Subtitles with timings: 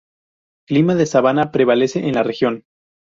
[0.67, 2.63] Clima de sabana prevalece en la región.